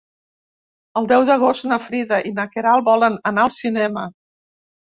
[1.01, 4.09] El deu d'agost na Frida i na Queralt volen anar al cinema.